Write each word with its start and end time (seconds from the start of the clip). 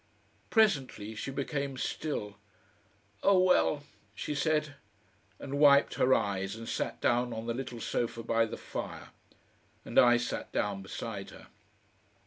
Presently 0.49 1.13
she 1.13 1.29
became 1.29 1.77
still. 1.77 2.37
"Oh, 3.21 3.37
well," 3.37 3.83
she 4.15 4.33
said, 4.33 4.73
and 5.37 5.59
wiped 5.59 5.93
her 5.93 6.11
eyes 6.11 6.55
and 6.55 6.67
sat 6.67 6.99
down 6.99 7.31
on 7.33 7.45
the 7.45 7.53
little 7.53 7.79
sofa 7.79 8.23
by 8.23 8.47
the 8.47 8.57
fire; 8.57 9.09
and 9.85 9.99
I 9.99 10.17
sat 10.17 10.51
down 10.51 10.81
beside 10.81 11.29
her. 11.29 11.49